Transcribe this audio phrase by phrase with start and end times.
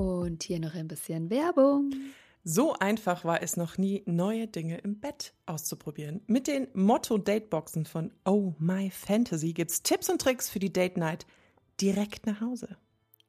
[0.00, 1.92] Und hier noch ein bisschen Werbung.
[2.42, 6.22] So einfach war es noch nie, neue Dinge im Bett auszuprobieren.
[6.26, 10.96] Mit den Motto Dateboxen von Oh My Fantasy gibt's Tipps und Tricks für die Date
[10.96, 11.26] Night
[11.82, 12.78] direkt nach Hause.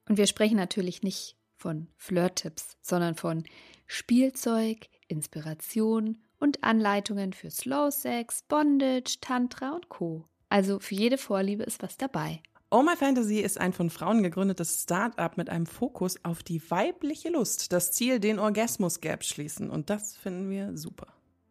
[0.08, 3.44] Und wir sprechen natürlich nicht von Flirt-Tipps, sondern von
[3.86, 10.24] Spielzeug, Inspiration und Anleitungen für Slow Sex, Bondage, Tantra und Co.
[10.48, 12.42] Also für jede Vorliebe ist was dabei.
[12.74, 17.28] Oh My Fantasy ist ein von Frauen gegründetes Start-up mit einem Fokus auf die weibliche
[17.28, 17.74] Lust.
[17.74, 19.70] Das Ziel, den Orgasmus-Gap schließen.
[19.70, 21.08] Und das finden wir super.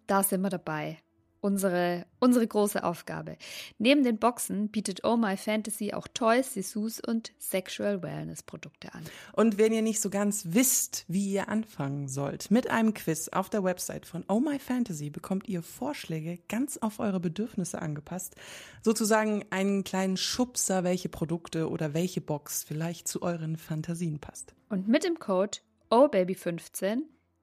[0.07, 0.97] Da sind wir dabei
[1.41, 3.37] unsere, unsere große Aufgabe.
[3.79, 9.03] Neben den Boxen bietet Oh My Fantasy auch Toys, Dessous und Sexual Wellness Produkte an.
[9.33, 13.49] Und wenn ihr nicht so ganz wisst, wie ihr anfangen sollt, mit einem Quiz auf
[13.49, 18.37] der Website von Oh My Fantasy bekommt ihr Vorschläge ganz auf eure Bedürfnisse angepasst.
[18.83, 24.55] Sozusagen einen kleinen Schubser, welche Produkte oder welche Box vielleicht zu euren Fantasien passt.
[24.69, 25.59] Und mit dem Code
[25.91, 27.01] OHBABY15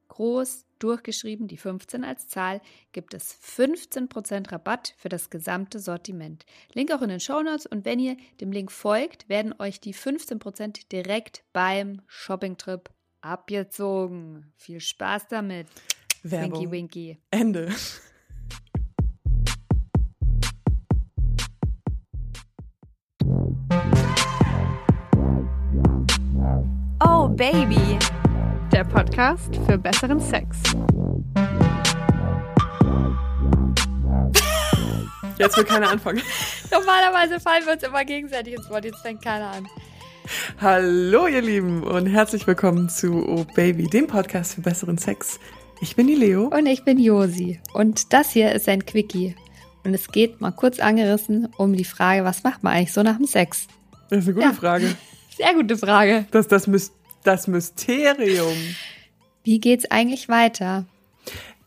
[0.08, 2.60] groß durchgeschrieben, die 15 als Zahl,
[2.92, 6.44] gibt es 15% Rabatt für das gesamte Sortiment.
[6.72, 9.94] Link auch in den Show Notes und wenn ihr dem Link folgt, werden euch die
[9.94, 12.90] 15% direkt beim Shoppingtrip
[13.20, 14.52] abgezogen.
[14.56, 15.66] Viel Spaß damit.
[16.22, 16.60] Werbung.
[16.60, 17.18] Winky Winky.
[17.30, 17.74] Ende.
[27.00, 27.98] Oh Baby
[28.72, 30.58] der Podcast für besseren Sex.
[35.38, 36.20] Jetzt will keiner anfangen.
[36.70, 39.68] Normalerweise fallen wir uns immer gegenseitig ins Wort, jetzt fängt keiner an.
[40.60, 45.40] Hallo ihr Lieben und herzlich willkommen zu Oh Baby, dem Podcast für besseren Sex.
[45.80, 46.48] Ich bin die Leo.
[46.48, 47.60] Und ich bin Josi.
[47.72, 49.34] Und das hier ist ein Quickie.
[49.84, 53.16] Und es geht mal kurz angerissen um die Frage, was macht man eigentlich so nach
[53.16, 53.66] dem Sex?
[54.10, 54.52] Das ist eine gute ja.
[54.52, 54.94] Frage.
[55.36, 56.26] Sehr gute Frage.
[56.32, 56.92] Das, das müsst
[57.24, 58.56] das Mysterium.
[59.44, 60.86] Wie geht's eigentlich weiter?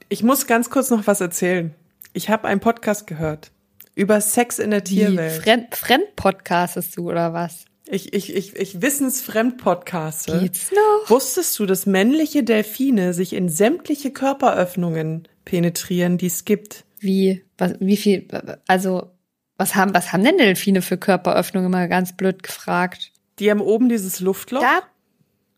[0.09, 1.73] Ich muss ganz kurz noch was erzählen.
[2.13, 3.51] Ich habe einen Podcast gehört
[3.95, 5.43] über Sex in der Tierwelt.
[5.43, 7.65] Fremd, Fremdpodcastest du oder was?
[7.87, 10.39] Ich, ich, ich, ich wissensfremdpodcaste.
[10.39, 11.09] Geht's noch?
[11.09, 16.85] Wusstest du, dass männliche Delfine sich in sämtliche Körperöffnungen penetrieren, die es gibt?
[16.99, 17.43] Wie?
[17.57, 18.27] Was, wie viel?
[18.67, 19.11] Also,
[19.57, 21.69] was haben, was haben denn Delfine für Körperöffnungen?
[21.69, 23.11] Mal ganz blöd gefragt.
[23.39, 24.61] Die haben oben dieses Luftloch.
[24.61, 24.83] Da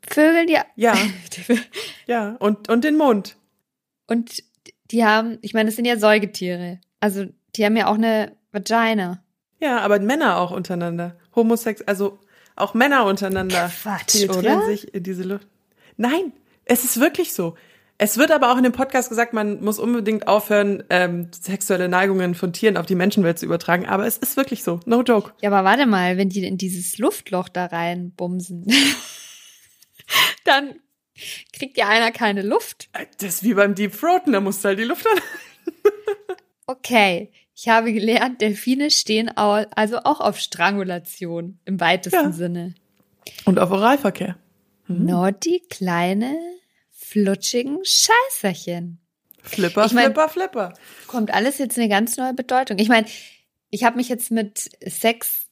[0.08, 0.58] Vögel, die.
[0.76, 0.98] Ja.
[2.08, 3.38] ja, und, und den Mund.
[4.08, 4.44] Und
[4.92, 6.80] die haben, ich meine, das sind ja Säugetiere.
[7.00, 7.26] Also,
[7.56, 9.24] die haben ja auch eine Vagina.
[9.60, 11.18] Ja, aber Männer auch untereinander.
[11.36, 12.20] Homosex, also
[12.56, 13.72] auch Männer untereinander.
[13.82, 14.66] Quatsch, oder?
[14.66, 15.48] sich in diese Luft.
[15.98, 16.34] Nein,
[16.66, 17.56] es ist wirklich so.
[17.98, 22.36] Es wird aber auch in dem Podcast gesagt, man muss unbedingt aufhören, ähm, sexuelle Neigungen
[22.36, 23.86] von Tieren auf die Menschenwelt zu übertragen.
[23.86, 24.80] Aber es ist wirklich so.
[24.86, 25.32] No joke.
[25.42, 28.66] Ja, aber warte mal, wenn die in dieses Luftloch da rein bumsen.
[30.46, 30.80] dann
[31.52, 32.90] kriegt ja einer keine Luft.
[33.20, 35.22] Das ist wie beim Deep Throaten, da musst du halt die Luft an.
[36.68, 42.32] okay, ich habe gelernt, Delfine stehen also auch auf Strangulation im weitesten ja.
[42.32, 42.76] Sinne.
[43.46, 44.38] Und auf Oralverkehr.
[44.88, 45.06] Mhm.
[45.06, 46.36] Nur die kleine,
[46.92, 49.00] flutschigen Scheißerchen.
[49.44, 50.74] Flipper, ich mein, Flipper, Flipper.
[51.08, 52.80] Kommt alles jetzt eine ganz neue Bedeutung.
[52.80, 53.08] Ich meine,
[53.70, 55.43] ich habe mich jetzt mit Sex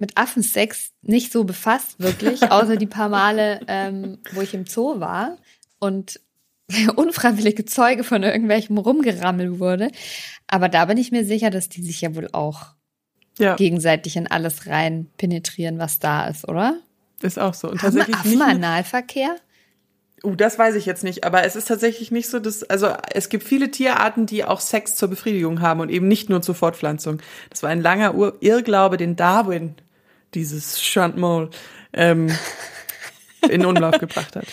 [0.00, 4.98] mit Affensex nicht so befasst, wirklich, außer die paar Male, ähm, wo ich im Zoo
[4.98, 5.36] war
[5.78, 6.20] und
[6.96, 9.90] unfreiwillige Zeuge von irgendwelchem Rumgerammel wurde.
[10.46, 12.74] Aber da bin ich mir sicher, dass die sich ja wohl auch
[13.38, 13.56] ja.
[13.56, 16.78] gegenseitig in alles rein penetrieren, was da ist, oder?
[17.22, 17.68] Ist auch so.
[17.68, 19.36] Und Haben tatsächlich Affen Analverkehr?
[20.22, 23.30] Uh, das weiß ich jetzt nicht, aber es ist tatsächlich nicht so, dass, also es
[23.30, 27.22] gibt viele Tierarten, die auch Sex zur Befriedigung haben und eben nicht nur zur Fortpflanzung.
[27.48, 29.76] Das war ein langer Irrglaube, den Darwin
[30.34, 31.50] dieses Chantemol
[31.92, 32.30] ähm,
[33.48, 34.46] in Umlauf gebracht hat.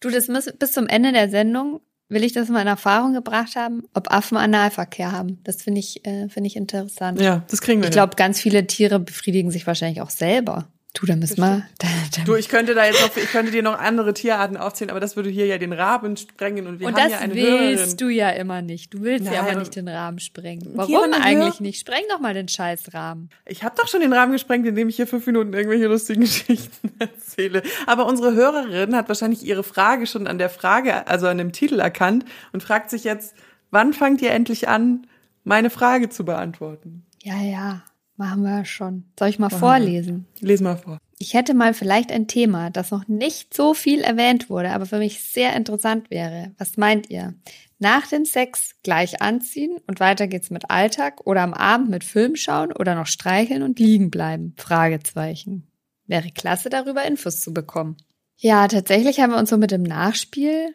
[0.00, 3.56] Du, das muss bis zum Ende der Sendung will ich das mal in Erfahrung gebracht
[3.56, 5.40] haben, ob Affen Analverkehr haben.
[5.42, 7.20] Das finde ich, äh, finde ich interessant.
[7.20, 7.88] Ja, das kriegen wir.
[7.88, 10.68] Ich glaube, ganz viele Tiere befriedigen sich wahrscheinlich auch selber.
[10.98, 11.62] Du, da müssen wir.
[11.78, 12.24] Da, da.
[12.24, 15.14] Du, ich könnte da jetzt noch, ich könnte dir noch andere Tierarten aufzählen, aber das
[15.14, 18.00] würde hier ja den Rahmen sprengen und wir und haben ja eine Und das willst
[18.00, 18.94] du ja immer nicht.
[18.94, 19.34] Du willst Nein.
[19.34, 20.70] ja aber nicht den Rahmen sprengen.
[20.74, 21.80] Warum eigentlich nicht?
[21.80, 23.28] Spreng doch mal den scheiß Rahmen.
[23.44, 26.90] Ich habe doch schon den Rahmen gesprengt, indem ich hier fünf Minuten irgendwelche lustigen Geschichten
[26.98, 27.62] erzähle.
[27.86, 31.78] Aber unsere Hörerin hat wahrscheinlich ihre Frage schon an der Frage, also an dem Titel
[31.78, 33.34] erkannt und fragt sich jetzt,
[33.70, 35.06] wann fangt ihr endlich an,
[35.44, 37.04] meine Frage zu beantworten?
[37.22, 37.82] Ja, ja.
[38.16, 39.04] Machen wir schon.
[39.18, 40.26] Soll ich mal Machen vorlesen?
[40.40, 40.98] Lies mal vor.
[41.18, 44.98] Ich hätte mal vielleicht ein Thema, das noch nicht so viel erwähnt wurde, aber für
[44.98, 46.52] mich sehr interessant wäre.
[46.58, 47.34] Was meint ihr?
[47.78, 52.36] Nach dem Sex gleich anziehen und weiter geht's mit Alltag oder am Abend mit Film
[52.36, 54.54] schauen oder noch streicheln und liegen bleiben?
[54.56, 55.66] Fragezeichen.
[56.06, 57.96] Wäre klasse, darüber Infos zu bekommen.
[58.36, 60.74] Ja, tatsächlich haben wir uns so mit dem Nachspiel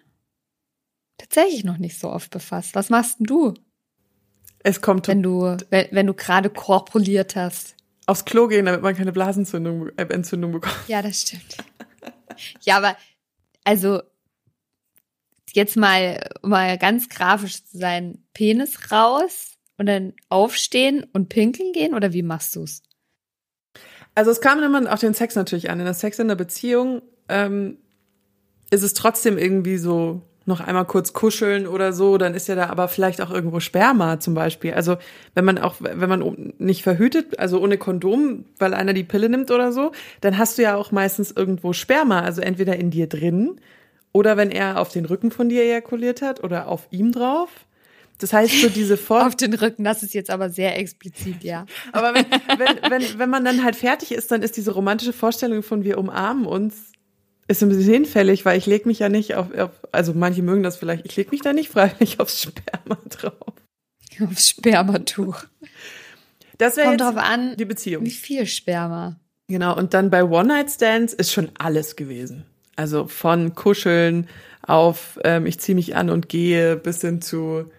[1.17, 2.73] tatsächlich noch nicht so oft befasst.
[2.73, 3.53] Was machst denn du,
[4.63, 7.75] Es kommt wenn du, wenn, wenn du gerade korpuliert hast?
[8.11, 10.75] aufs Klo gehen, damit man keine Blasenentzündung äh, Entzündung bekommt.
[10.87, 11.57] Ja, das stimmt.
[12.61, 12.97] ja, aber
[13.63, 14.01] also
[15.53, 21.93] jetzt mal, mal ganz grafisch zu sein, Penis raus und dann aufstehen und pinkeln gehen
[21.93, 22.81] oder wie machst du's?
[24.13, 25.79] Also es kam immer auf den Sex natürlich an.
[25.79, 27.77] In der Sex in der Beziehung ähm,
[28.71, 30.21] ist es trotzdem irgendwie so
[30.51, 34.19] noch einmal kurz kuscheln oder so, dann ist ja da aber vielleicht auch irgendwo Sperma
[34.19, 34.74] zum Beispiel.
[34.74, 34.98] Also
[35.33, 39.50] wenn man auch, wenn man nicht verhütet, also ohne Kondom, weil einer die Pille nimmt
[39.50, 43.59] oder so, dann hast du ja auch meistens irgendwo Sperma, also entweder in dir drin
[44.12, 47.50] oder wenn er auf den Rücken von dir ejakuliert hat oder auf ihm drauf.
[48.19, 51.65] Das heißt, so diese Vor Auf den Rücken, das ist jetzt aber sehr explizit, ja.
[51.92, 52.25] Aber wenn,
[52.59, 55.97] wenn, wenn, wenn man dann halt fertig ist, dann ist diese romantische Vorstellung von wir
[55.97, 56.92] umarmen uns
[57.51, 60.63] ist ein bisschen hinfällig, weil ich leg mich ja nicht auf, auf also manche mögen
[60.63, 63.53] das vielleicht, ich leg mich da nicht freiwillig aufs Sperma drauf.
[64.21, 65.45] Aufs Spermatuch.
[66.57, 68.06] Das wäre Kommt jetzt drauf an, die Beziehung.
[68.06, 69.19] wie viel Sperma.
[69.48, 72.45] Genau, und dann bei One-Night-Stands ist schon alles gewesen.
[72.75, 74.27] Also von Kuscheln
[74.62, 77.69] auf ähm, ich ziehe mich an und gehe bis hin zu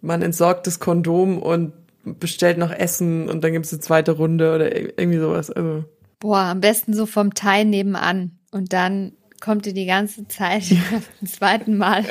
[0.00, 1.72] man entsorgt das Kondom und
[2.04, 5.50] bestellt noch Essen und dann gibt's eine zweite Runde oder irgendwie sowas.
[5.50, 5.84] Also
[6.18, 8.38] Boah, am besten so vom Teil nebenan.
[8.56, 10.64] Und dann kommt dir die ganze Zeit
[11.18, 12.06] zum zweiten Mal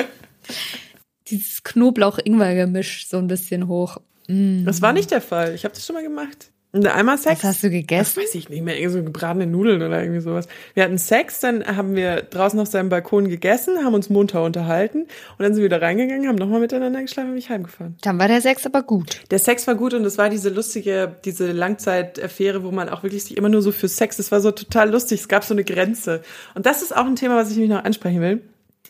[1.27, 3.97] dieses Knoblauch-Ingwer-Gemisch so ein bisschen hoch.
[4.27, 4.63] Mm.
[4.63, 5.55] das war nicht der Fall.
[5.55, 6.51] Ich habe das schon mal gemacht.
[6.83, 7.37] Einmal Sex.
[7.41, 8.21] Was hast du Das gegessen?
[8.21, 10.47] weiß ich nicht mehr, irgendwie so gebratene Nudeln oder irgendwie sowas.
[10.73, 15.03] Wir hatten Sex, dann haben wir draußen auf seinem Balkon gegessen, haben uns munter unterhalten
[15.03, 17.95] und dann sind wir wieder reingegangen, haben nochmal miteinander geschlafen und mich heimgefahren.
[18.01, 19.21] Dann war der Sex aber gut.
[19.31, 23.23] Der Sex war gut und es war diese lustige, diese Langzeitaffäre, wo man auch wirklich
[23.23, 25.63] sich immer nur so für Sex, es war so total lustig, es gab so eine
[25.63, 26.21] Grenze.
[26.55, 28.41] Und das ist auch ein Thema, was ich mich noch ansprechen will.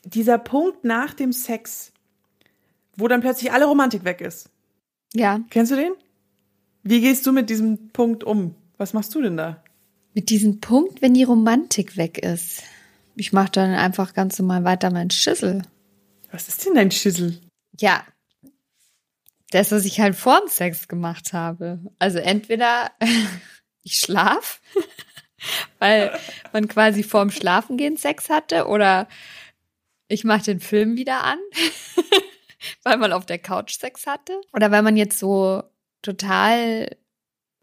[0.04, 1.92] Dieser Punkt nach dem Sex,
[2.98, 4.50] wo dann plötzlich alle Romantik weg ist.
[5.14, 5.92] Ja, Kennst du den?
[6.86, 8.56] Wie gehst du mit diesem Punkt um?
[8.78, 9.62] Was machst du denn da?
[10.16, 12.64] mit diesem Punkt, wenn die Romantik weg ist.
[13.16, 15.62] Ich mache dann einfach ganz normal weiter meinen Schüssel.
[16.32, 17.40] Was ist denn dein Schüssel?
[17.80, 18.06] Ja,
[19.52, 21.80] das, was ich halt vorm Sex gemacht habe.
[22.00, 22.92] Also entweder
[23.84, 24.62] ich schlaf,
[25.80, 26.18] weil
[26.54, 29.10] man quasi vorm Schlafengehen Sex hatte, oder
[30.08, 31.40] ich mache den Film wieder an,
[32.84, 34.40] weil man auf der Couch Sex hatte.
[34.54, 35.64] Oder weil man jetzt so
[36.06, 36.96] total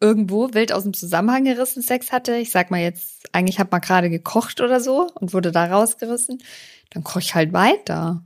[0.00, 2.36] irgendwo wild aus dem Zusammenhang gerissen Sex hatte.
[2.36, 6.42] Ich sag mal jetzt, eigentlich hat man gerade gekocht oder so und wurde da rausgerissen.
[6.90, 8.24] Dann koche ich halt weiter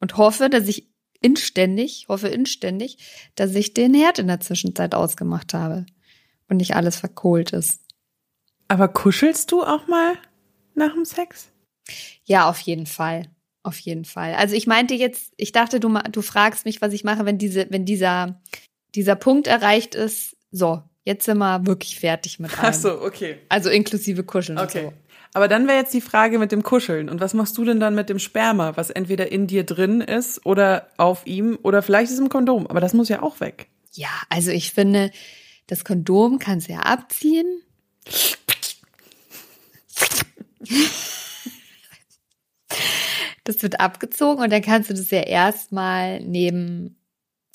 [0.00, 2.98] und hoffe, dass ich inständig, hoffe inständig,
[3.36, 5.86] dass ich den Herd in der Zwischenzeit ausgemacht habe
[6.48, 7.80] und nicht alles verkohlt ist.
[8.66, 10.14] Aber kuschelst du auch mal
[10.74, 11.52] nach dem Sex?
[12.24, 13.28] Ja, auf jeden Fall.
[13.62, 14.34] Auf jeden Fall.
[14.34, 17.68] Also ich meinte jetzt, ich dachte, du, du fragst mich, was ich mache, wenn diese,
[17.70, 18.42] wenn dieser,
[18.94, 20.36] dieser Punkt erreicht ist.
[20.50, 22.68] So, jetzt sind wir wirklich fertig mit allem.
[22.68, 23.38] Ach so, okay.
[23.48, 24.86] Also inklusive Kuscheln Okay.
[24.86, 24.92] und so.
[25.34, 27.08] Aber dann wäre jetzt die Frage mit dem Kuscheln.
[27.08, 30.44] Und was machst du denn dann mit dem Sperma, was entweder in dir drin ist
[30.44, 32.66] oder auf ihm oder vielleicht ist es im Kondom?
[32.66, 33.68] Aber das muss ja auch weg.
[33.92, 35.10] Ja, also ich finde,
[35.68, 37.46] das Kondom kannst du ja abziehen.
[43.44, 46.96] Das wird abgezogen und dann kannst du das ja erstmal neben,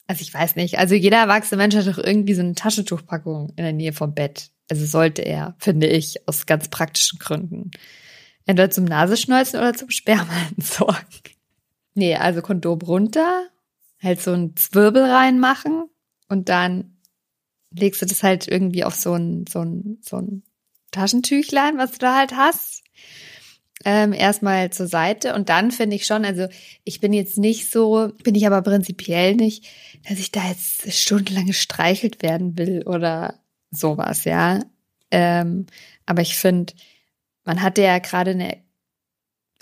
[0.07, 3.63] also ich weiß nicht, also jeder erwachsene Mensch hat doch irgendwie so eine Taschentuchpackung in
[3.63, 4.51] der Nähe vom Bett.
[4.69, 7.71] Also sollte er, finde ich, aus ganz praktischen Gründen.
[8.45, 11.03] Entweder zum Nasenschneuzen oder zum Sperma entsorgen.
[11.93, 13.47] Nee, also Kondom runter,
[14.03, 15.89] halt so einen Zwirbel reinmachen
[16.29, 16.99] und dann
[17.71, 20.43] legst du das halt irgendwie auf so ein, so ein, so ein
[20.91, 22.83] Taschentüchlein, was du da halt hast.
[23.89, 26.49] Ähm, erstmal zur Seite und dann finde ich schon, also
[26.83, 29.65] ich bin jetzt nicht so, bin ich aber prinzipiell nicht,
[30.09, 33.39] dass ich da jetzt stundenlang gestreichelt werden will oder
[33.71, 34.59] sowas, ja.
[35.09, 35.67] Ähm,
[36.05, 36.73] aber ich finde,
[37.45, 38.57] man hatte ja gerade eine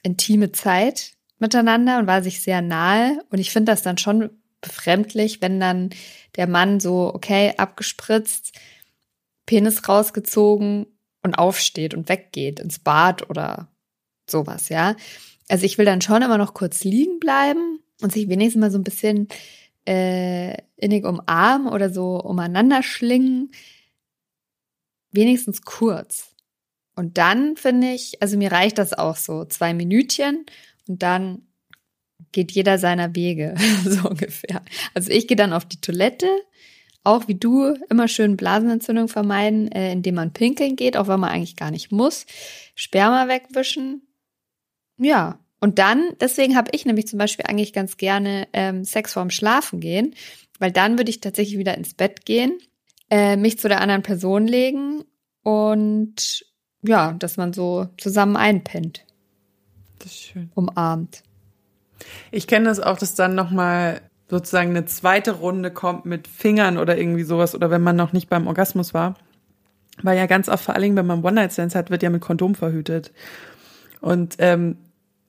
[0.02, 5.44] intime Zeit miteinander und war sich sehr nahe und ich finde das dann schon befremdlich,
[5.44, 5.92] wenn dann
[6.36, 8.54] der Mann so, okay, abgespritzt,
[9.46, 10.88] Penis rausgezogen
[11.22, 13.70] und aufsteht und weggeht ins Bad oder
[14.30, 14.96] sowas, ja.
[15.48, 18.78] Also ich will dann schon immer noch kurz liegen bleiben und sich wenigstens mal so
[18.78, 19.28] ein bisschen
[19.88, 23.52] äh, innig umarmen oder so umeinander schlingen.
[25.12, 26.32] Wenigstens kurz.
[26.96, 30.46] Und dann finde ich, also mir reicht das auch so, zwei Minütchen
[30.88, 31.42] und dann
[32.32, 33.56] geht jeder seiner Wege,
[33.86, 34.62] so ungefähr.
[34.94, 36.28] Also ich gehe dann auf die Toilette,
[37.04, 41.30] auch wie du immer schön Blasenentzündung vermeiden, äh, indem man pinkeln geht, auch wenn man
[41.30, 42.26] eigentlich gar nicht muss.
[42.76, 44.02] Sperma wegwischen.
[44.98, 45.40] Ja.
[45.60, 49.80] Und dann, deswegen habe ich nämlich zum Beispiel eigentlich ganz gerne ähm, Sex vorm Schlafen
[49.80, 50.14] gehen,
[50.60, 52.60] weil dann würde ich tatsächlich wieder ins Bett gehen,
[53.10, 55.04] äh, mich zu der anderen Person legen
[55.44, 56.46] und
[56.84, 59.06] ja, dass man so zusammen einpennt.
[60.00, 60.52] Das ist schön.
[60.54, 61.24] Umarmt.
[62.32, 66.98] Ich kenne das auch, dass dann nochmal sozusagen eine zweite Runde kommt mit Fingern oder
[66.98, 69.16] irgendwie sowas oder wenn man noch nicht beim Orgasmus war.
[70.02, 72.54] Weil ja ganz oft, vor allen Dingen, wenn man One-Night-Stands hat, wird ja mit Kondom
[72.54, 73.14] verhütet.
[74.02, 74.78] Und ähm,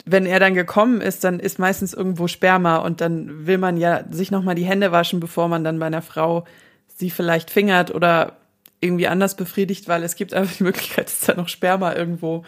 [0.06, 4.04] wenn er dann gekommen ist, dann ist meistens irgendwo Sperma und dann will man ja
[4.10, 6.44] sich nochmal die Hände waschen, bevor man dann bei einer Frau
[6.86, 8.36] sie vielleicht fingert oder
[8.80, 12.44] irgendwie anders befriedigt, weil es gibt einfach die Möglichkeit, dass da noch Sperma irgendwo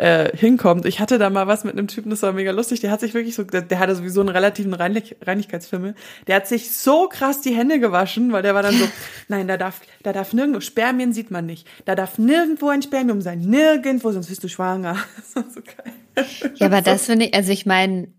[0.00, 0.86] äh, hinkommt.
[0.86, 2.80] Ich hatte da mal was mit einem Typen, das war mega lustig.
[2.80, 5.94] Der hat sich wirklich so, der, der hatte sowieso einen relativen Reinig Reinigkeitsfimmel.
[6.26, 8.88] Der hat sich so krass die Hände gewaschen, weil der war dann so,
[9.28, 11.66] nein, da darf, da darf nirgendwo, Spermien sieht man nicht.
[11.84, 13.40] Da darf nirgendwo ein Spermium sein.
[13.40, 14.96] Nirgendwo, sonst bist du schwanger.
[15.34, 16.54] Das so geil.
[16.56, 18.12] Ja, aber das finde ich, also ich meine,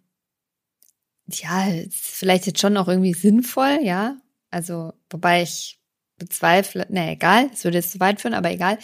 [1.28, 4.18] ja, ist vielleicht jetzt schon auch irgendwie sinnvoll, ja.
[4.50, 5.81] Also, wobei ich
[6.26, 8.78] bezweifle, ne, egal, es würde jetzt zu weit führen, aber egal.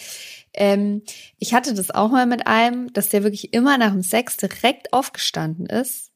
[0.52, 1.02] Ähm,
[1.38, 4.92] ich hatte das auch mal mit einem, dass der wirklich immer nach dem Sex direkt
[4.92, 6.10] aufgestanden ist,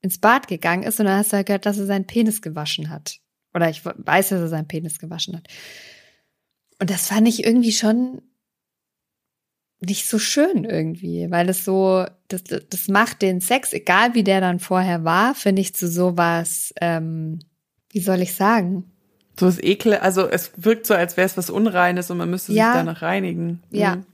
[0.00, 2.90] ins Bad gegangen ist und dann hast du halt gehört, dass er seinen Penis gewaschen
[2.90, 3.18] hat.
[3.54, 5.48] Oder ich weiß, dass er seinen Penis gewaschen hat.
[6.80, 8.22] Und das fand ich irgendwie schon
[9.80, 14.40] nicht so schön irgendwie, weil es so, das, das macht den Sex, egal wie der
[14.40, 17.38] dann vorher war, finde ich zu sowas, ähm,
[17.90, 18.90] wie soll ich sagen?
[19.38, 22.52] So ist Ekel, also es wirkt so, als wäre es was Unreines und man müsste
[22.52, 22.72] Ja.
[22.72, 23.62] sich danach reinigen.
[23.70, 23.96] Ja.
[23.96, 24.06] Mhm.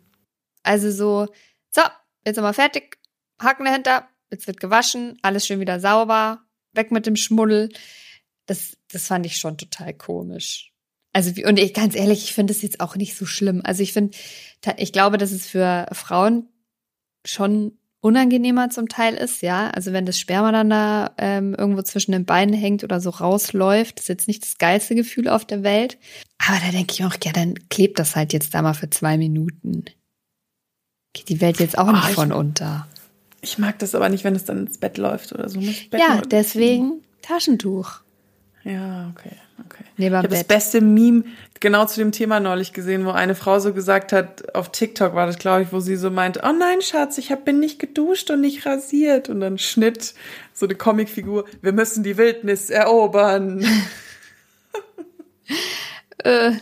[0.63, 1.33] Also so,
[1.71, 1.83] so,
[2.25, 2.99] jetzt sind wir fertig,
[3.41, 7.71] Haken dahinter, jetzt wird gewaschen, alles schön wieder sauber, weg mit dem Schmuddel.
[8.47, 10.73] Das, das fand ich schon total komisch.
[11.13, 13.63] Also, wie, und ich, ganz ehrlich, ich finde es jetzt auch nicht so schlimm.
[13.65, 14.17] Also ich finde,
[14.79, 16.49] ich glaube, dass es für Frauen
[17.25, 19.71] schon unangenehmer zum Teil ist, ja.
[19.71, 23.99] Also wenn das Sperma dann da ähm, irgendwo zwischen den Beinen hängt oder so rausläuft,
[24.01, 25.97] ist jetzt nicht das geilste Gefühl auf der Welt.
[26.47, 29.17] Aber da denke ich auch, ja, dann klebt das halt jetzt da mal für zwei
[29.17, 29.85] Minuten.
[31.15, 32.87] Geht die Welt jetzt auch Ah, nicht ich- von unter.
[33.41, 35.61] Ich mag das aber nicht, wenn es dann ins Bett läuft oder so.
[35.61, 38.01] Bett Ja, deswegen Taschentuch
[38.65, 39.85] Ja, okay, okay.
[39.97, 41.25] neben Ich habe das beste Meme
[41.61, 45.27] genau zu dem Thema neulich gesehen, wo eine Frau so gesagt hat, auf TikTok war
[45.27, 48.31] das, glaube ich, wo sie so meint, oh nein, Schatz, ich hab, bin nicht geduscht
[48.31, 49.29] und nicht rasiert.
[49.29, 50.15] Und dann Schnitt,
[50.53, 53.65] so eine Comicfigur, wir müssen die Wildnis erobern.
[56.19, 56.53] Äh,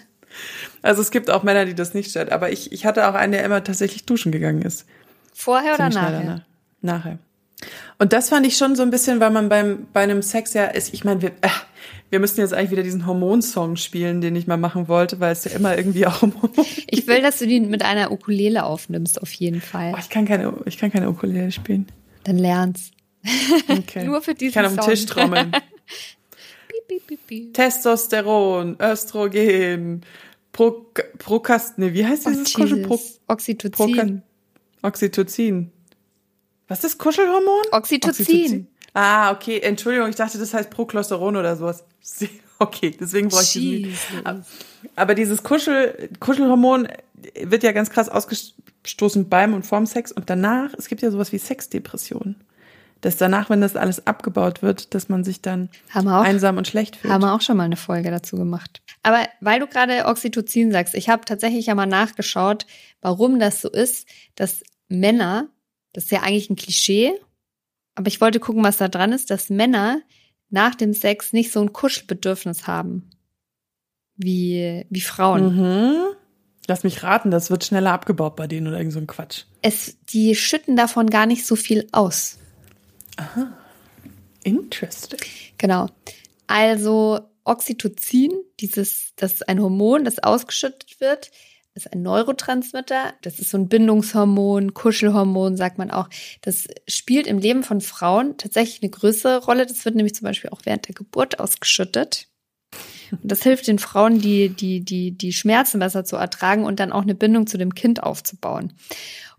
[0.83, 3.33] Also es gibt auch Männer, die das nicht stört, aber ich, ich hatte auch einen,
[3.33, 4.87] der immer tatsächlich duschen gegangen ist.
[5.33, 6.43] vorher oder Ziemlich schnell nachher?
[6.81, 7.05] danach.
[7.05, 7.19] Nachher.
[7.99, 10.65] Und das fand ich schon so ein bisschen, weil man beim, bei einem Sex ja
[10.65, 11.49] ist, ich meine, wir, äh,
[12.11, 15.45] wir müssten jetzt eigentlich wieder diesen Hormonsong spielen, den ich mal machen wollte, weil es
[15.45, 16.35] ja immer irgendwie auch um
[16.87, 19.93] Ich will, dass du die mit einer Ukulele aufnimmst, auf jeden Fall.
[19.95, 21.87] Oh, ich kann keine, ich kann keine Ukulele spielen.
[22.25, 22.93] Dann lernst.
[23.69, 24.05] Okay.
[24.05, 24.91] Nur für diesen Ich kann auf den Song.
[24.91, 25.53] Tisch trommeln.
[26.89, 27.55] Piep, piep, piep.
[27.55, 30.03] Testosteron, Östrogen,
[30.53, 30.87] Pro,
[31.19, 32.87] Prokast, nee, wie heißt Oh, dieses Kuschel?
[32.87, 33.01] Pro.
[33.29, 34.23] Oxytocin.
[34.83, 35.71] Oxytocin.
[36.73, 37.65] Was ist Kuschelhormon?
[37.73, 38.67] Oxytocin.
[38.95, 39.61] Ah, okay.
[39.61, 41.85] Entschuldigung, ich dachte, das heißt Proclosteron oder sowas.
[42.59, 43.55] Okay, deswegen brauche ich.
[43.55, 43.99] Jesus.
[44.95, 46.87] Aber dieses Kuschel, Kuschelhormon
[47.43, 51.33] wird ja ganz krass ausgestoßen beim und vorm Sex und danach, es gibt ja sowas
[51.33, 52.37] wie Sexdepression.
[53.01, 56.95] Dass danach, wenn das alles abgebaut wird, dass man sich dann auch einsam und schlecht
[56.95, 57.13] fühlt.
[57.13, 58.81] Haben wir auch schon mal eine Folge dazu gemacht.
[59.03, 62.65] Aber weil du gerade Oxytocin sagst, ich habe tatsächlich ja mal nachgeschaut,
[63.01, 65.49] warum das so ist, dass Männer,
[65.93, 67.13] das ist ja eigentlich ein Klischee,
[67.95, 70.01] aber ich wollte gucken, was da dran ist, dass Männer
[70.51, 73.11] nach dem Sex nicht so ein Kuschelbedürfnis haben
[74.17, 75.57] wie, wie Frauen.
[75.57, 75.95] Mhm.
[76.69, 79.45] Lass mich raten, das wird schneller abgebaut bei denen oder irgend so ein Quatsch.
[79.63, 82.39] Es, die schütten davon gar nicht so viel aus.
[84.45, 85.19] Interesting.
[85.59, 85.89] Genau.
[86.47, 91.31] Also Oxytocin, dieses, das ist ein Hormon, das ausgeschüttet wird,
[91.75, 93.15] ist ein Neurotransmitter.
[93.23, 96.09] Das ist so ein Bindungshormon, Kuschelhormon, sagt man auch.
[96.43, 99.67] Das spielt im Leben von Frauen tatsächlich eine größere Rolle.
[99.67, 102.29] Das wird nämlich zum Beispiel auch während der Geburt ausgeschüttet.
[103.11, 106.93] Und das hilft den Frauen, die, die, die, die Schmerzen besser zu ertragen und dann
[106.93, 108.73] auch eine Bindung zu dem Kind aufzubauen.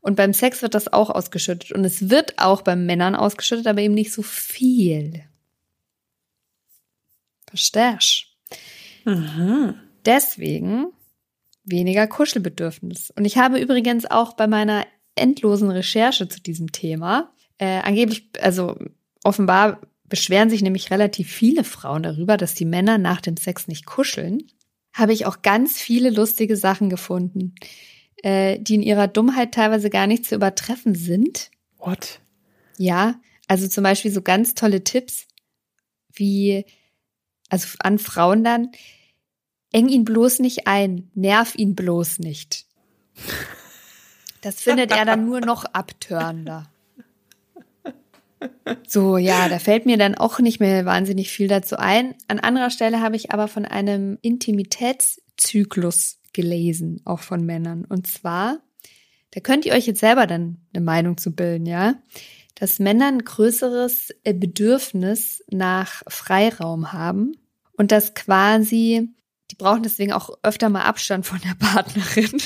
[0.01, 1.71] Und beim Sex wird das auch ausgeschüttet.
[1.71, 5.23] Und es wird auch bei Männern ausgeschüttet, aber eben nicht so viel.
[7.47, 8.25] Verstehst?
[9.05, 9.75] Mhm.
[10.05, 10.87] Deswegen
[11.63, 13.11] weniger Kuschelbedürfnis.
[13.11, 18.77] Und ich habe übrigens auch bei meiner endlosen Recherche zu diesem Thema, äh, angeblich, also
[19.23, 23.85] offenbar beschweren sich nämlich relativ viele Frauen darüber, dass die Männer nach dem Sex nicht
[23.85, 24.43] kuscheln,
[24.93, 27.55] habe ich auch ganz viele lustige Sachen gefunden,
[28.21, 31.49] äh, die in ihrer Dummheit teilweise gar nicht zu übertreffen sind.
[31.77, 32.19] What?
[32.77, 35.27] Ja, also zum Beispiel so ganz tolle Tipps,
[36.13, 36.65] wie,
[37.49, 38.71] also an Frauen dann,
[39.73, 42.65] eng ihn bloß nicht ein, nerv ihn bloß nicht.
[44.41, 46.69] Das findet er dann nur noch abtörender.
[48.87, 52.15] So, ja, da fällt mir dann auch nicht mehr wahnsinnig viel dazu ein.
[52.27, 57.85] An anderer Stelle habe ich aber von einem Intimitätszyklus gelesen, auch von Männern.
[57.85, 58.59] Und zwar,
[59.31, 61.95] da könnt ihr euch jetzt selber dann eine Meinung zu bilden, ja,
[62.55, 67.33] dass Männer ein größeres äh, Bedürfnis nach Freiraum haben
[67.77, 69.09] und dass quasi,
[69.53, 72.31] die brauchen deswegen auch öfter mal Abstand von der Partnerin.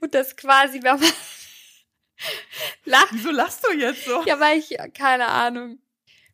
[0.00, 1.10] und das quasi, wenn man
[2.86, 3.08] Lach.
[3.12, 4.22] Wieso lachst du jetzt so?
[4.24, 5.78] Ja, weil ich, keine Ahnung.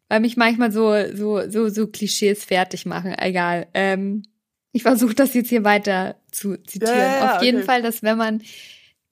[0.08, 3.16] Weil mich manchmal so, so, so, so Klischees fertig machen.
[3.18, 3.66] Egal.
[3.74, 4.22] Ähm,
[4.70, 6.96] ich versuche das jetzt hier weiter zu zitieren.
[6.96, 7.66] Ja, ja, Auf jeden okay.
[7.66, 8.42] Fall, dass wenn man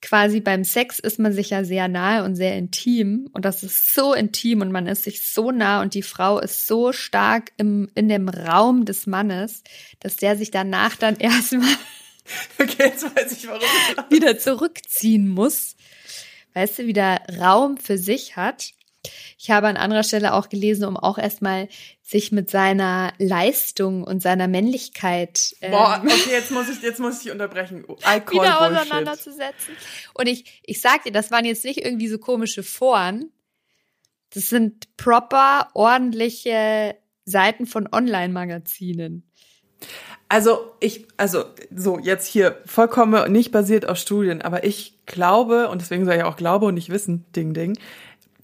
[0.01, 3.93] quasi beim Sex ist man sich ja sehr nahe und sehr intim und das ist
[3.93, 7.89] so intim und man ist sich so nah und die Frau ist so stark im,
[7.95, 9.63] in dem Raum des Mannes,
[9.99, 11.75] dass der sich danach dann erstmal
[12.59, 13.61] okay, jetzt weiß ich warum
[14.09, 15.75] wieder zurückziehen muss
[16.53, 18.73] weißt du, wieder Raum für sich hat.
[19.37, 21.69] Ich habe an anderer Stelle auch gelesen, um auch erstmal
[22.01, 27.23] sich mit seiner Leistung und seiner Männlichkeit ähm, Boah, okay, jetzt muss ich jetzt muss
[27.23, 27.85] ich unterbrechen.
[27.99, 29.75] I call wieder auseinanderzusetzen.
[30.13, 33.31] Und ich ich sag dir, das waren jetzt nicht irgendwie so komische Foren.
[34.31, 39.29] Das sind proper ordentliche Seiten von Online-Magazinen.
[40.27, 45.81] Also ich, also so jetzt hier vollkommen nicht basiert auf Studien, aber ich glaube, und
[45.81, 47.79] deswegen sage ich auch Glaube und nicht Wissen, Ding, Ding,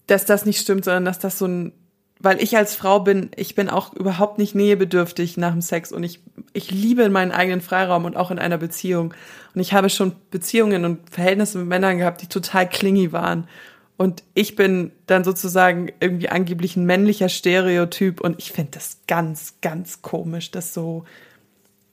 [0.08, 1.74] dass das nicht stimmt, sondern dass das so ein,
[2.20, 6.04] weil ich als Frau bin, ich bin auch überhaupt nicht nähebedürftig nach dem Sex und
[6.04, 6.22] ich,
[6.54, 9.14] ich liebe meinen eigenen Freiraum und auch in einer Beziehung.
[9.54, 13.48] Und ich habe schon Beziehungen und Verhältnisse mit Männern gehabt, die total klingy waren.
[13.98, 19.56] Und ich bin dann sozusagen irgendwie angeblich ein männlicher Stereotyp und ich finde das ganz,
[19.62, 21.06] ganz komisch, das so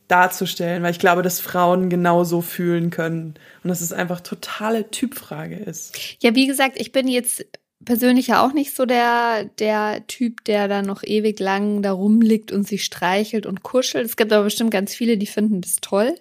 [0.08, 5.56] darzustellen, weil ich glaube, dass Frauen genauso fühlen können und dass es einfach totale Typfrage
[5.56, 5.96] ist.
[6.20, 7.46] Ja, wie gesagt, ich bin jetzt
[7.84, 12.52] persönlich ja auch nicht so der, der Typ, der da noch ewig lang da rumliegt
[12.52, 14.06] und sich streichelt und kuschelt.
[14.06, 16.14] Es gibt aber bestimmt ganz viele, die finden das toll.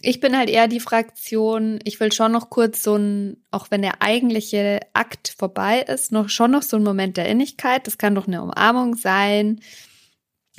[0.00, 3.82] Ich bin halt eher die Fraktion, ich will schon noch kurz so ein, auch wenn
[3.82, 7.86] der eigentliche Akt vorbei ist, noch schon noch so ein Moment der Innigkeit.
[7.86, 9.60] Das kann doch eine Umarmung sein,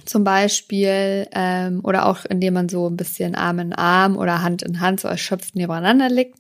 [0.05, 4.62] zum Beispiel, ähm, oder auch indem man so ein bisschen Arm in Arm oder Hand
[4.62, 6.35] in Hand so erschöpft nebeneinander liegt.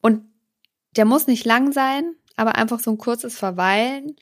[0.00, 0.22] Und
[0.96, 4.16] der muss nicht lang sein, aber einfach so ein kurzes Verweilen.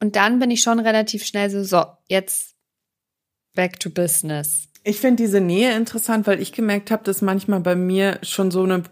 [0.00, 2.54] Und dann bin ich schon relativ schnell so, so, jetzt
[3.54, 4.68] back to business.
[4.84, 8.62] Ich finde diese Nähe interessant, weil ich gemerkt habe, dass manchmal bei mir schon so
[8.62, 8.84] eine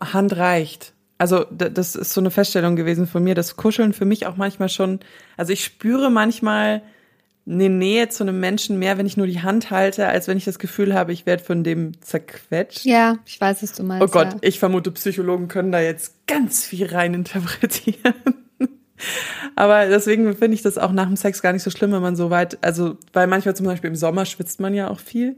[0.00, 0.94] Hand reicht.
[1.16, 4.68] Also das ist so eine Feststellung gewesen von mir, dass Kuscheln für mich auch manchmal
[4.68, 5.00] schon,
[5.36, 6.82] also ich spüre manchmal,
[7.48, 10.44] eine Nähe zu einem Menschen mehr, wenn ich nur die Hand halte, als wenn ich
[10.44, 12.84] das Gefühl habe, ich werde von dem zerquetscht.
[12.84, 14.06] Ja, ich weiß, was du meinst.
[14.06, 14.38] Oh Gott, ja.
[14.42, 18.14] ich vermute, Psychologen können da jetzt ganz viel rein interpretieren.
[19.56, 22.16] Aber deswegen finde ich das auch nach dem Sex gar nicht so schlimm, wenn man
[22.16, 25.36] so weit, also, weil manchmal zum Beispiel im Sommer schwitzt man ja auch viel.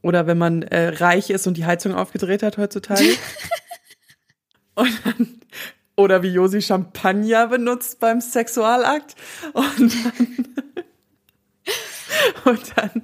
[0.00, 3.04] Oder wenn man äh, reich ist und die Heizung aufgedreht hat heutzutage.
[4.74, 5.28] und dann,
[5.96, 9.14] oder wie Josi Champagner benutzt beim Sexualakt.
[9.52, 10.48] Und dann
[12.44, 13.02] Und dann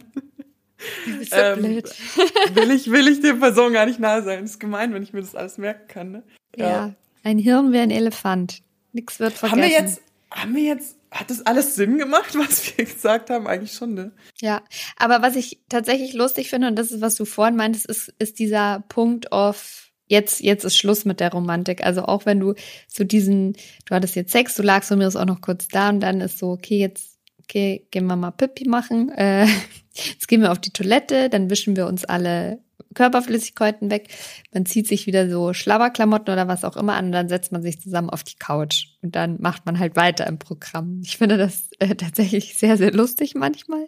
[1.24, 1.62] so ähm,
[2.54, 4.42] will ich will ich der Person gar nicht nahe sein.
[4.42, 6.12] Das ist gemein, wenn ich mir das alles merken kann.
[6.12, 6.22] Ne?
[6.57, 6.68] Ja.
[6.68, 6.94] ja.
[7.24, 8.62] ein Hirn wäre ein Elefant.
[8.92, 9.62] Nix wird vergessen.
[9.62, 13.46] Haben wir jetzt haben wir jetzt hat das alles Sinn gemacht, was wir gesagt haben?
[13.46, 14.12] Eigentlich schon, ne?
[14.40, 14.62] Ja,
[14.96, 18.38] aber was ich tatsächlich lustig finde, und das ist, was du vorhin meintest, ist, ist
[18.38, 21.85] dieser Punkt auf jetzt, jetzt ist Schluss mit der Romantik.
[21.85, 22.54] Also auch wenn du
[22.88, 23.54] so diesen,
[23.87, 26.38] du hattest jetzt Sex, du lagst von mir auch noch kurz da und dann ist
[26.38, 27.17] so, okay, jetzt
[27.49, 29.11] okay, gehen wir mal Pipi machen.
[29.19, 29.47] Äh,
[29.95, 32.61] jetzt gehen wir auf die Toilette, dann wischen wir uns alle
[32.95, 34.09] Körperflüssigkeiten weg.
[34.53, 37.63] Man zieht sich wieder so Schlabberklamotten oder was auch immer an und dann setzt man
[37.63, 41.01] sich zusammen auf die Couch und dann macht man halt weiter im Programm.
[41.03, 43.87] Ich finde das äh, tatsächlich sehr, sehr lustig manchmal.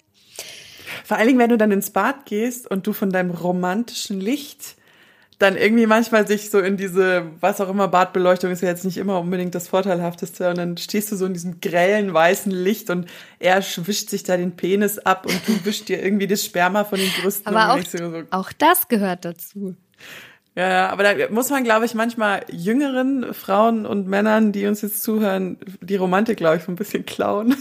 [1.04, 4.76] Vor allen Dingen, wenn du dann ins Bad gehst und du von deinem romantischen Licht
[5.40, 8.98] dann irgendwie manchmal sich so in diese, was auch immer, Badbeleuchtung ist ja jetzt nicht
[8.98, 10.50] immer unbedingt das Vorteilhafteste.
[10.50, 13.06] Und dann stehst du so in diesem grellen weißen Licht und
[13.38, 16.98] er wischt sich da den Penis ab und du wischst dir irgendwie das Sperma von
[16.98, 17.56] den Brüsten.
[17.56, 19.76] Aber auch, so, auch das gehört dazu.
[20.56, 24.82] Ja, ja, aber da muss man, glaube ich, manchmal jüngeren Frauen und Männern, die uns
[24.82, 27.56] jetzt zuhören, die Romantik, glaube ich, so ein bisschen klauen.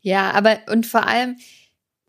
[0.00, 1.36] Ja, aber und vor allem,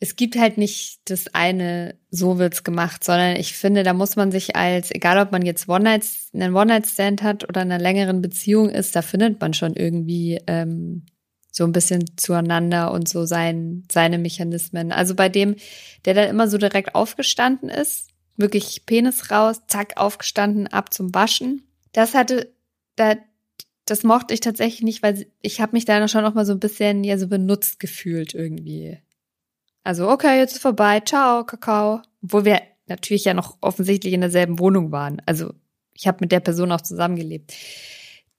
[0.04, 4.32] es gibt halt nicht das eine, so wird's gemacht, sondern ich finde, da muss man
[4.32, 8.20] sich als, egal ob man jetzt One -Night, einen One-Night-Stand hat oder in einer längeren
[8.20, 11.06] Beziehung ist, da findet man schon irgendwie ähm,
[11.52, 14.92] so ein bisschen zueinander und so sein, seine Mechanismen.
[14.92, 15.56] Also bei dem,
[16.06, 21.68] der dann immer so direkt aufgestanden ist, wirklich Penis raus, zack, aufgestanden, ab zum Waschen.
[21.92, 22.52] Das hatte,
[22.96, 23.18] da,
[23.86, 26.60] das mochte ich tatsächlich nicht, weil ich habe mich da schon noch mal so ein
[26.60, 28.98] bisschen ja so benutzt gefühlt irgendwie.
[29.84, 32.02] Also okay, jetzt ist vorbei, ciao, Kakao.
[32.24, 35.22] Obwohl wir natürlich ja noch offensichtlich in derselben Wohnung waren.
[35.26, 35.54] Also
[35.94, 37.54] ich habe mit der Person auch zusammengelebt.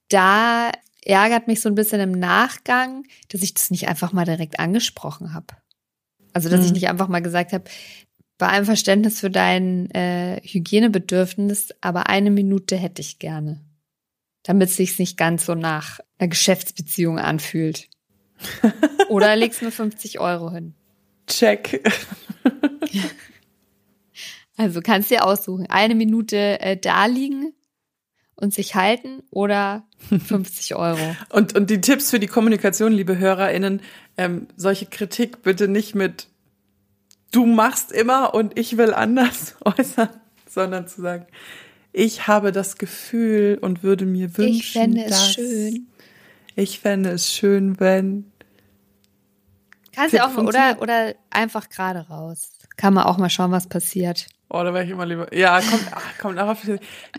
[0.09, 0.71] Da
[1.03, 5.33] ärgert mich so ein bisschen im Nachgang, dass ich das nicht einfach mal direkt angesprochen
[5.33, 5.47] habe.
[6.33, 6.67] Also dass hm.
[6.67, 7.65] ich nicht einfach mal gesagt habe,
[8.37, 13.61] bei allem Verständnis für dein äh, Hygienebedürfnis, aber eine Minute hätte ich gerne,
[14.43, 17.89] damit es sich nicht ganz so nach einer Geschäftsbeziehung anfühlt.
[19.09, 20.73] Oder legst mir 50 Euro hin.
[21.27, 21.83] Check.
[24.57, 27.53] also kannst dir aussuchen, eine Minute äh, da liegen
[28.35, 29.87] und sich halten oder
[30.27, 31.15] 50 Euro.
[31.29, 33.81] und, und die Tipps für die Kommunikation, liebe HörerInnen,
[34.17, 36.27] ähm, solche Kritik bitte nicht mit
[37.33, 40.09] du machst immer und ich will anders äußern,
[40.49, 41.25] sondern zu sagen,
[41.91, 45.87] ich habe das Gefühl und würde mir wünschen, ich fände es schön.
[46.55, 48.31] Ich fände es schön, wenn.
[49.95, 52.51] Kannst du auch mal, oder, oder einfach gerade raus.
[52.77, 54.27] Kann man auch mal schauen, was passiert.
[54.49, 55.33] Oh, da wäre ich immer lieber.
[55.35, 56.59] Ja, kommt, ach, kommt auf.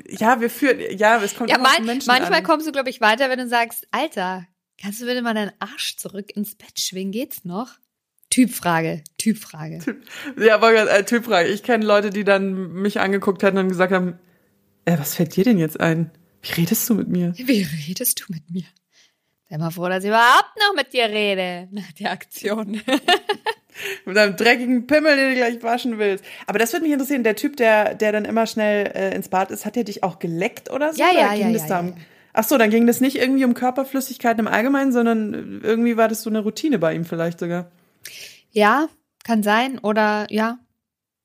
[0.09, 2.45] Ja, wir führen, ja, es kommt ja, man, Menschen Manchmal an.
[2.45, 4.47] kommst du, glaube ich, weiter, wenn du sagst, Alter,
[4.81, 7.13] kannst du bitte mal deinen Arsch zurück ins Bett schwingen?
[7.13, 7.71] Geht's noch?
[8.31, 9.79] Typfrage, Typfrage.
[9.79, 10.05] Typ,
[10.41, 11.49] ja, aber äh, Typfrage.
[11.49, 14.19] Ich kenne Leute, die dann mich angeguckt hätten und gesagt haben,
[14.85, 16.11] äh, was fällt dir denn jetzt ein?
[16.43, 17.33] Wie redest du mit mir?
[17.37, 18.65] Wie redest du mit mir?
[19.55, 22.81] Sei mal froh, dass ich überhaupt noch mit dir rede nach der Aktion.
[24.05, 26.25] mit einem dreckigen Pimmel, den du gleich waschen willst.
[26.49, 27.23] Aber das würde mich interessieren.
[27.23, 30.19] Der Typ, der, der dann immer schnell äh, ins Bad ist, hat der dich auch
[30.19, 31.01] geleckt oder so?
[31.01, 31.95] Ja, ja, ging ja, das ja, da ja.
[32.33, 36.23] Ach so, dann ging das nicht irgendwie um Körperflüssigkeiten im Allgemeinen, sondern irgendwie war das
[36.23, 37.71] so eine Routine bei ihm vielleicht sogar.
[38.51, 38.88] Ja,
[39.23, 39.79] kann sein.
[39.79, 40.59] Oder ja,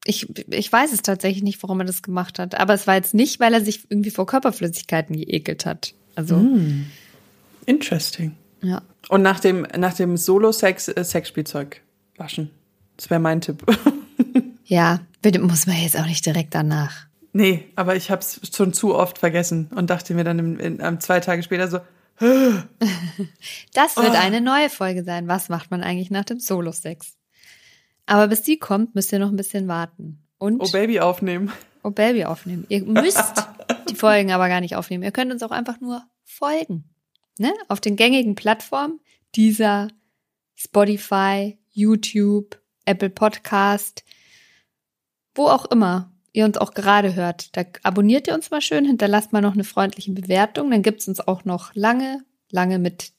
[0.05, 2.59] ich, ich weiß es tatsächlich nicht, warum er das gemacht hat.
[2.59, 5.95] Aber es war jetzt nicht, weil er sich irgendwie vor Körperflüssigkeiten geekelt hat.
[6.13, 6.35] Also.
[6.35, 6.85] Mm.
[7.69, 8.35] Interesting.
[8.61, 8.81] Ja.
[9.09, 11.81] Und nach dem, nach dem Solo-Sex, äh, Sexspielzeug
[12.17, 12.49] waschen.
[12.97, 13.63] Das wäre mein Tipp.
[14.65, 15.01] ja,
[15.39, 17.05] muss man jetzt auch nicht direkt danach.
[17.31, 20.79] Nee, aber ich habe es schon zu oft vergessen und dachte mir dann in, in,
[20.79, 21.77] in, zwei Tage später so,
[22.19, 24.17] das wird oh.
[24.19, 25.27] eine neue Folge sein.
[25.27, 27.17] Was macht man eigentlich nach dem Solo-Sex?
[28.07, 30.23] Aber bis die kommt, müsst ihr noch ein bisschen warten.
[30.39, 31.51] Und Oh Baby aufnehmen.
[31.83, 32.65] Oh Baby aufnehmen.
[32.67, 33.47] Ihr müsst
[33.89, 35.03] die Folgen aber gar nicht aufnehmen.
[35.03, 36.83] Ihr könnt uns auch einfach nur folgen.
[37.39, 37.53] Ne?
[37.69, 38.99] Auf den gängigen Plattformen
[39.33, 39.87] dieser
[40.55, 44.03] Spotify, YouTube, Apple Podcast,
[45.33, 47.55] wo auch immer ihr uns auch gerade hört.
[47.55, 50.69] Da abonniert ihr uns mal schön, hinterlasst mal noch eine freundliche Bewertung.
[50.69, 53.13] Dann gibt's uns auch noch lange, lange mit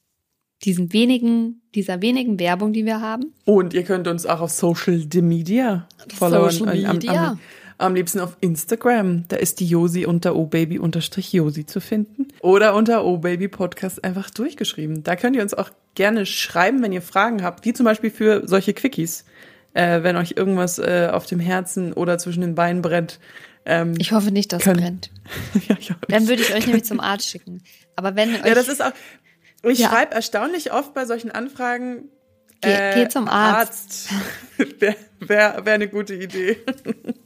[0.64, 3.32] diesen wenigen, dieser wenigen Werbung, die wir haben.
[3.46, 6.50] Und ihr könnt uns auch auf Social Media followen.
[6.50, 7.12] Social Media.
[7.12, 7.40] Am, am,
[7.80, 9.24] am liebsten auf Instagram.
[9.28, 12.28] Da ist die Josi unter obaby-josi zu finden.
[12.40, 15.02] Oder unter obaby Podcast einfach durchgeschrieben.
[15.02, 18.46] Da könnt ihr uns auch gerne schreiben, wenn ihr Fragen habt, wie zum Beispiel für
[18.46, 19.24] solche Quickies.
[19.72, 23.20] Äh, wenn euch irgendwas äh, auf dem Herzen oder zwischen den Beinen brennt.
[23.64, 25.10] Ähm, ich hoffe nicht, dass es brennt.
[25.68, 25.76] ja,
[26.08, 27.62] Dann würde ich euch nämlich zum Arzt schicken.
[27.94, 28.92] Aber wenn euch ja, das ist auch,
[29.62, 29.88] ich ja.
[29.88, 32.08] schreibe erstaunlich oft bei solchen Anfragen.
[32.62, 34.08] Geh, äh, geh zum Arzt.
[34.10, 34.80] Arzt.
[34.80, 36.58] Wäre wär, wär eine gute Idee.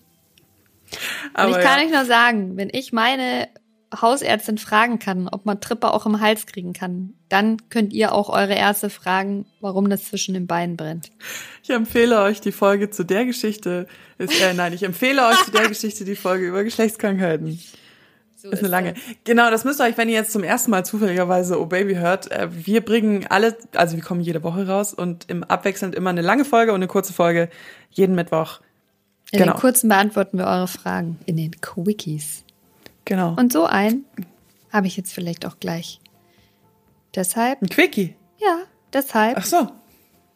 [1.33, 1.87] Aber Und ich kann ja.
[1.87, 3.49] euch nur sagen, wenn ich meine
[4.01, 8.29] Hausärztin fragen kann, ob man Trippe auch im Hals kriegen kann, dann könnt ihr auch
[8.29, 11.11] eure Ärzte fragen, warum das zwischen den Beinen brennt.
[11.63, 13.87] Ich empfehle euch die Folge zu der Geschichte.
[14.19, 17.59] Ist, äh, nein, ich empfehle euch zu der Geschichte die Folge über Geschlechtskrankheiten.
[18.37, 18.93] So ist eine lange.
[18.93, 19.03] Das.
[19.25, 22.31] Genau, das müsst ihr euch, wenn ihr jetzt zum ersten Mal zufälligerweise Oh Baby hört,
[22.31, 26.21] äh, wir bringen alle, also wir kommen jede Woche raus und im abwechselnd immer eine
[26.21, 27.49] lange Folge und eine kurze Folge
[27.91, 28.61] jeden Mittwoch.
[29.35, 29.55] In genau.
[29.55, 32.45] den kurzen beantworten wir eure Fragen in den Quickies.
[33.05, 33.35] Genau.
[33.37, 34.05] Und so ein
[34.73, 36.01] habe ich jetzt vielleicht auch gleich.
[37.17, 37.61] Deshalb.
[37.61, 38.15] Ein Quickie?
[38.39, 38.59] Ja,
[38.93, 39.37] deshalb.
[39.37, 39.67] Ach so.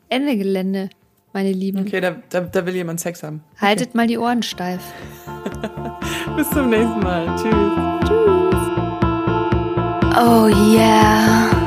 [0.09, 0.91] Ende Gelände,
[1.33, 1.79] meine Lieben.
[1.79, 3.45] Okay, da, da, da will jemand Sex haben.
[3.55, 3.67] Okay.
[3.67, 4.83] Haltet mal die Ohren steif.
[6.37, 7.27] Bis zum nächsten Mal.
[7.37, 8.09] Tschüss.
[8.09, 8.55] Tschüss.
[10.17, 11.58] Oh yeah.